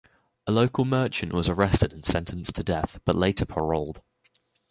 [0.47, 4.01] A local merchant was arrested and sentenced to death, but later paroled.